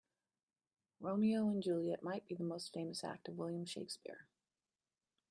Romeo 0.99 1.47
and 1.47 1.61
Juliet 1.61 2.01
might 2.01 2.27
be 2.27 2.33
the 2.33 2.43
most 2.43 2.73
famous 2.73 3.03
act 3.03 3.27
of 3.27 3.37
William 3.37 3.65
Shakespeare. 3.65 4.25